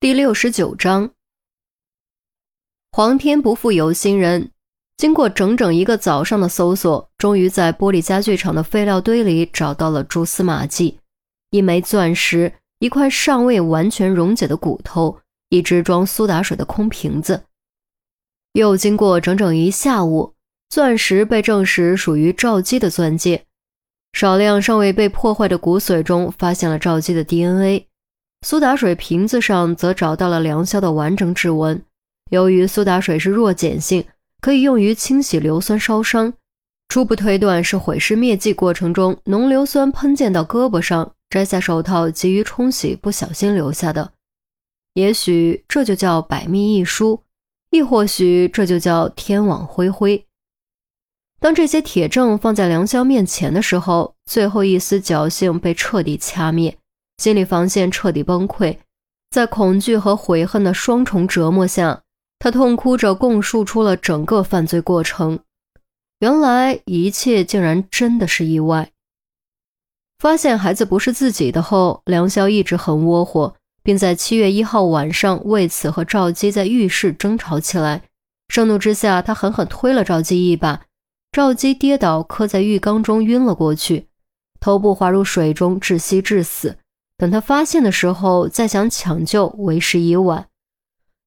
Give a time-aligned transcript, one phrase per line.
[0.00, 1.10] 第六十九章，
[2.90, 4.50] 皇天不负有心人。
[4.96, 11.00] 经过整整一个早上的搜索，终于在玻璃家具厂的废料堆里找到了蛛丝马迹：
[11.50, 15.18] 一枚钻石，一块尚未完全溶解的骨头，
[15.50, 17.42] 一只装苏打水的空瓶子。
[18.54, 20.32] 又经过整整一下午，
[20.70, 23.44] 钻石被证实属于赵姬的钻戒。
[24.14, 27.89] 少量尚未被破坏的骨髓中，发现了赵姬的 DNA。
[28.42, 31.82] 苏打水瓶子上则找到了梁霄的完整指纹。
[32.30, 34.04] 由于苏打水是弱碱性，
[34.40, 36.32] 可以用于清洗硫酸烧伤，
[36.88, 44.12] 初步推断是毁尸灭迹过程中浓硫酸喷溅到胳膊上，摘下手套急于冲洗不小心留下的。
[44.94, 47.22] 也许这就叫百密一疏，
[47.70, 50.26] 亦或许这就叫天网恢恢。
[51.38, 56.76] 当这些铁证放在梁霄面前的时候，最后一丝侥幸被彻底掐灭。
[57.20, 58.78] 心理防线彻底崩溃，
[59.30, 62.00] 在恐惧和悔恨的双重折磨下，
[62.38, 65.38] 他痛哭着供述出了整个犯罪过程。
[66.20, 68.90] 原来一切竟然真的是意外。
[70.18, 78.04] 发现孩子不是自己的后，梁霄一直很窝火，并在七月一号晚上为此和赵姬在浴室争吵起来。
[78.48, 80.80] 盛怒之下，他狠狠推了赵姬一把，
[81.30, 84.06] 赵姬跌倒磕在浴缸中晕了过去，
[84.58, 86.78] 头部滑入水中窒息致死。
[87.20, 90.46] 等他发现的时候，再想抢救，为时已晚。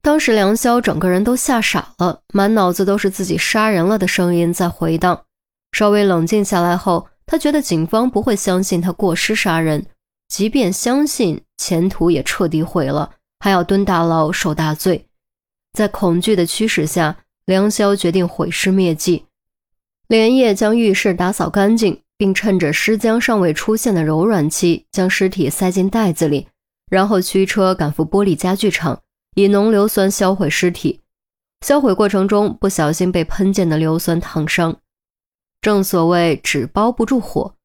[0.02, 5.26] 当时梁霄整个人都吓傻了，满脑子都是自己杀人了的声音在回荡。
[5.72, 9.86] 稍微冷静下来后，他觉得警方不会相信他过失杀人，
[10.28, 15.06] 即便相信，前途也彻底毁了，还要蹲大牢受大罪。
[15.74, 19.28] 在恐惧的驱使下，梁霄决定毁尸灭迹，
[20.08, 22.02] 连夜将浴室打扫干净。
[22.18, 26.48] 并趁着尸僵尚未出现的柔软期，将尸体塞进袋子里，
[26.90, 29.02] 然后驱车赶赴玻璃家具厂，
[29.36, 31.02] 以浓硫酸销毁尸体。
[31.66, 34.76] 销毁过程中不小心被喷溅的硫酸烫伤。
[35.62, 37.56] 正所谓纸包不住火，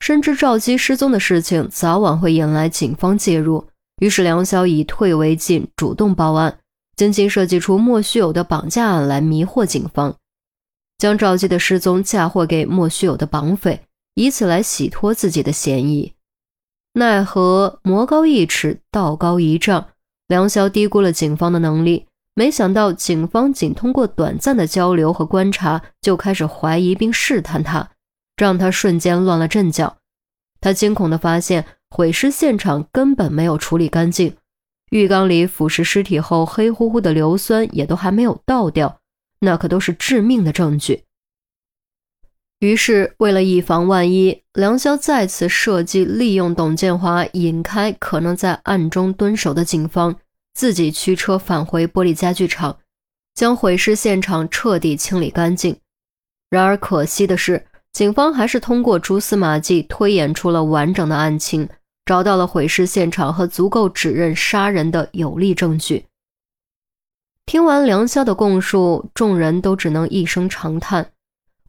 [0.00, 3.66] 深知赵姬失踪的事情早晚会引来警方介入，
[3.98, 6.58] 于是梁晓以退为进，主动报案，
[6.96, 10.14] 精心设计出莫须有的绑架案来迷惑警方，
[10.98, 13.85] 将赵姬的失踪嫁祸给莫须有的绑匪。
[14.16, 16.14] 以此来洗脱自己的嫌疑，
[16.94, 19.88] 奈何魔高一尺，道高一丈。
[20.26, 27.90] 梁霄低估了警方的能力，没想到警方仅通过短暂的交流和观察，就开始怀疑并试探他，
[28.38, 29.98] 让他瞬间乱了阵脚。
[30.62, 34.34] 他惊恐地发现，毁尸现场根本没有处理干净，
[34.92, 38.98] 浴缸里腐蚀尸体后黑乎乎的硫酸也都还没有倒掉，
[39.40, 41.04] 那可都是致命的证据。
[42.60, 50.16] 于是，为了以防万一，梁霄再次设计利用董建华引开可能在暗中蹲守的警方，
[50.54, 52.78] 自己驱车返回玻璃家具厂，
[53.34, 55.76] 将毁尸现场彻底清理干净。
[56.48, 61.68] 然而，可惜的是，警方还是通过蛛丝马迹推演出了完整的案情，
[62.06, 66.06] 找到了毁尸现场和足够指认杀人的有力证据。
[67.44, 71.10] 听完梁霄的供述，众人都只能一声长叹。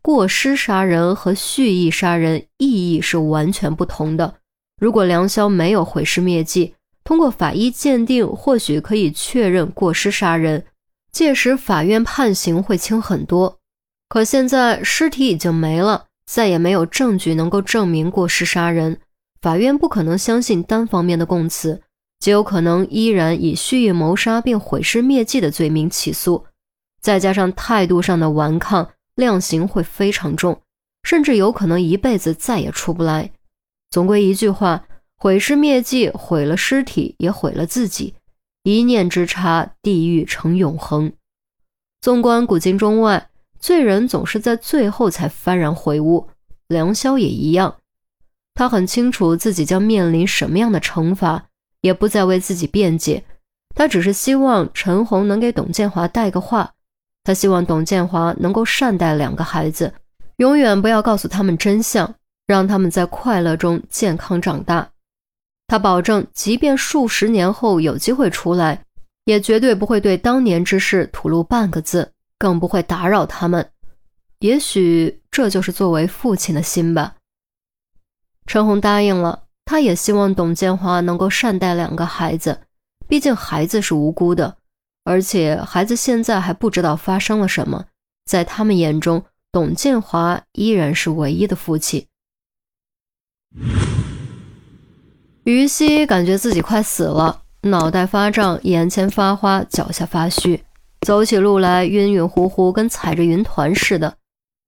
[0.08, 4.36] 过失杀人和蓄意杀人意义是完全不同的。
[4.80, 10.66] 如果梁霄没有毁尸灭迹，通过法医鉴定，或许可以确认过失杀人，
[11.12, 13.60] 届时法院判刑会轻很多。
[14.08, 19.02] 可现在尸体已经没了，再也没有证据能够证明过失杀人，
[19.42, 21.82] 法院不可能相信单方面的供词，
[22.22, 26.46] 极有可能依然以蓄意谋杀并毁尸灭迹的罪名起诉。
[27.02, 28.88] 再加上态度上的顽抗。
[29.18, 30.62] 量刑会非常重，
[31.04, 33.32] 甚至有可能一辈子再也出不来。
[33.90, 34.86] 总归一句话，
[35.18, 38.14] 毁尸灭迹，毁了尸体，也毁了自己。
[38.64, 41.12] 一念之差，地狱成永恒。
[42.00, 43.30] 纵观古今中外，
[43.60, 46.28] 罪人总是在最后才幡然悔悟。
[46.68, 47.78] 梁霄也一样，
[48.54, 51.48] 他很清楚自己将面临什么样的惩罚，
[51.82, 53.24] 也不再为自己辩解。
[53.74, 56.74] 他只是希望陈红能给董建华带个话。
[57.28, 59.94] 他希望董建华能够善待两个孩子，
[60.38, 62.16] 永远不要告诉他们真相，
[62.48, 64.88] 让他们在快乐中健康长大。
[65.68, 68.82] 他保证，即便数十年后有机会出来，
[69.26, 72.10] 也绝对不会对当年之事吐露半个字，
[72.40, 73.70] 更不会打扰他们。
[74.40, 77.16] 也许这就是作为父亲的心吧。
[78.46, 82.62] 陈红答应了，他也希望董建华能够善待两个孩子，
[83.06, 84.56] 毕竟孩子是无辜的。
[85.08, 87.86] 而且孩子现在还不知道发生了什么，
[88.26, 89.24] 在他们眼中，
[89.54, 92.06] 董建华依然是唯一的父亲。
[95.46, 100.62] 于西感觉自己快死了，脑袋发胀，眼前发花，脚下发虚，
[101.00, 104.18] 走起路来晕晕乎乎，跟踩着云团似的。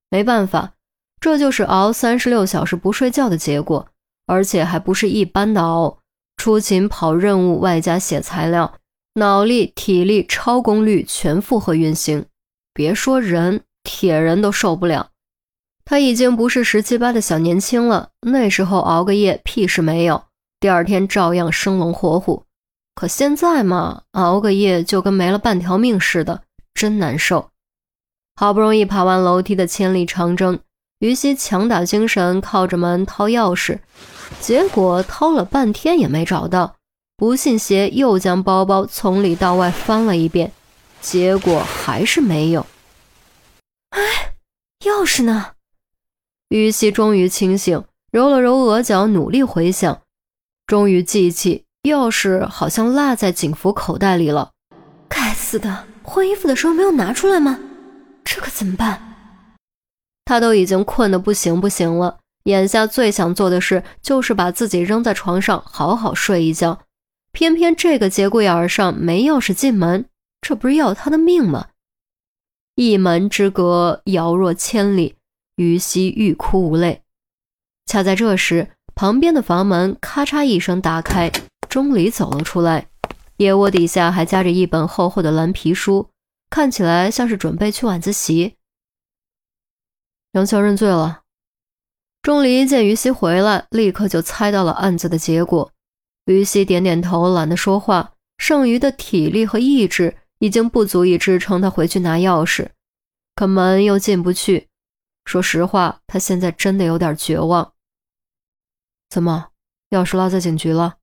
[0.09, 0.71] 没办法，
[1.19, 3.89] 这就是熬三十六小时不睡觉的结果，
[4.25, 5.99] 而且还不是一般的熬，
[6.37, 8.78] 出勤跑任务，外加写材料，
[9.19, 12.25] 脑力、体力、超功率全负荷运行。
[12.73, 15.09] 别说人，铁人都受不了。
[15.85, 20.23] 他已经不是十七八的小年轻了，那时候熬个夜屁事没有，
[20.59, 22.43] 第二天照样生龙活虎。
[22.95, 26.43] 可现在嘛，熬个夜就跟没了半条命似的，
[26.73, 27.49] 真难受。
[28.35, 30.59] 好不容易爬完楼梯的千里长征，
[30.99, 33.79] 于西强打精神，靠着门掏钥匙，
[34.39, 36.75] 结果掏了半天也没找到。
[37.19, 40.53] 不信邪，又将包包从里到外翻了一遍，
[41.01, 42.65] 结果还是没有。
[43.89, 44.35] 哎，
[44.85, 45.47] 钥匙呢？
[46.47, 47.83] 于西终于清醒，
[48.13, 50.01] 揉了揉额角，努力回想，
[50.65, 54.51] 终于记起钥匙好像落在警服口袋里了。
[55.09, 57.59] 该死的，换衣服的时候没有拿出来吗？
[58.23, 59.17] 这可怎么办？
[60.23, 66.79] 他都已经困得不行不行了，眼下最想做的事就是把自己扔在床上，好好睡一觉。
[67.31, 70.05] 偏偏这个节骨眼上没钥匙进门，
[70.41, 71.69] 这不是要他的命吗？
[72.75, 75.15] 一门之隔，遥若千里，
[75.55, 77.03] 于西欲哭无泪。
[77.85, 81.31] 恰在这时，旁边的房门咔嚓一声打开，
[81.67, 82.87] 钟离走了出来，
[83.37, 86.09] 腋窝底下还夹着一本厚厚的蓝皮书。
[86.49, 88.55] 看起来像是准备去晚自习。
[90.31, 91.21] 杨潇认罪了。
[92.21, 95.71] 钟离见于西回来，立刻就猜到了案子的结果。
[96.33, 98.13] 于西点点头，懒得说话。
[98.37, 102.69] 剩余的体力和意志已经不足以支撑他回去拿钥匙，
[103.35, 104.67] 可门又进不去。
[105.25, 107.73] 说实话，他现在真的有点绝望。
[109.09, 109.49] 怎么，
[109.89, 110.95] 钥匙落在警局了？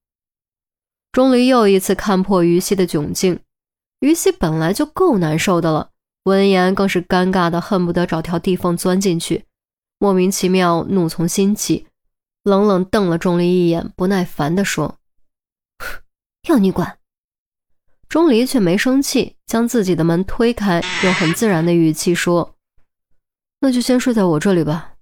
[1.12, 3.40] 钟离又一次看破于西的窘境。
[4.00, 5.90] 于西本来就够难受的了，
[6.24, 9.44] 闻言更是尴尬的恨不得找条地缝钻进去，
[9.98, 11.86] 莫名其妙，怒从心起，
[12.42, 14.95] 冷冷瞪了钟离一眼，不耐烦地说
[16.46, 16.98] ：“要你管！”
[18.08, 22.56] 钟离却没生气，将自己的门推开，用很自然的语气说
[23.60, 24.94] ：“那就先睡在我这里吧。”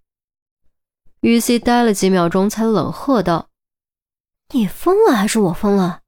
[1.20, 3.48] 于西呆了几秒钟，才冷喝道
[4.52, 6.00] ：“你疯了还是我疯了？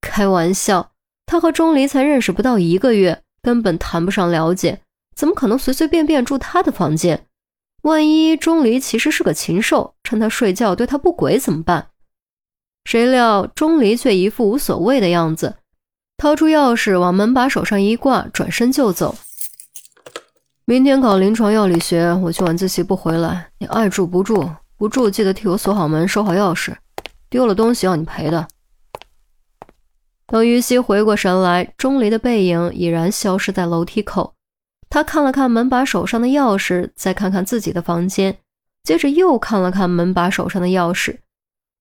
[0.00, 0.90] 开玩笑。”
[1.24, 4.82] 他和钟离才认识不到一个月，根本谈不上了解，
[5.16, 7.26] 怎么可能随随便便住他的房间？
[7.82, 11.91] 万一钟离其实是个禽兽，趁他睡觉对他不轨怎么办？
[12.84, 15.56] 谁料钟离却一副无所谓的样子，
[16.16, 19.16] 掏出钥匙往门把手上一挂，转身就走。
[20.64, 26.74] 明天考临床药理学，我去晚自习不回来，你爱住不住，不住记得替我锁好门，收好钥匙，
[27.28, 28.46] 丢了东西要你赔的。
[30.26, 34.34] 等于西回过神来，钟离的背影已然消失在楼梯口。
[34.88, 38.38] 他看了看门把手上的钥匙，再看看自己的房间，
[38.84, 41.18] 接着又看了看门把手上的钥匙，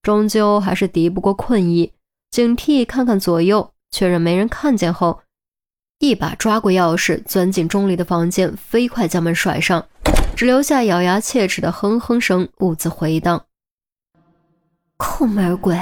[0.01, 1.94] 终究还是敌不过困意，
[2.31, 5.21] 警惕看看左右，确认没人看见后，
[6.00, 9.86] 一把抓过钥匙，钻进钟离的房间，飞快将门甩上，
[10.36, 13.45] 只留下咬牙切齿的哼哼声兀自回荡。
[14.98, 15.80] 抠门鬼，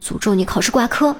[0.00, 1.14] 诅咒你考试挂科！